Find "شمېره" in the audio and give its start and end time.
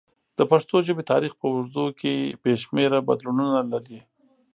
2.63-2.99